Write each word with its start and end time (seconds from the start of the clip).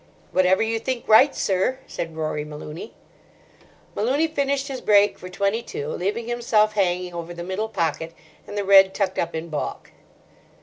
"Whatever 0.31 0.63
you 0.63 0.79
think 0.79 1.07
right, 1.07 1.35
sir," 1.35 1.77
said 1.85 2.15
Rory 2.17 2.43
Malooney. 2.43 2.93
Malooney 3.95 4.27
finished 4.33 4.67
his 4.67 4.81
break 4.81 5.19
for 5.19 5.29
twenty 5.29 5.61
two, 5.61 5.89
leaving 5.89 6.27
himself 6.27 6.73
hanging 6.73 7.13
over 7.13 7.35
the 7.35 7.43
middle 7.43 7.69
pocket 7.69 8.15
and 8.47 8.57
the 8.57 8.65
red 8.65 8.95
tucked 8.95 9.19
up 9.19 9.35
in 9.35 9.49
baulk. 9.49 9.91